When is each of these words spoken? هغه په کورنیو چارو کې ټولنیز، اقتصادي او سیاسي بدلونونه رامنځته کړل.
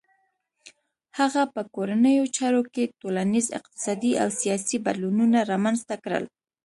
هغه 1.17 1.43
په 1.53 1.61
کورنیو 1.75 2.25
چارو 2.37 2.61
کې 2.73 2.93
ټولنیز، 2.99 3.45
اقتصادي 3.59 4.13
او 4.21 4.29
سیاسي 4.41 4.77
بدلونونه 4.85 5.39
رامنځته 5.51 5.95
کړل. 6.03 6.25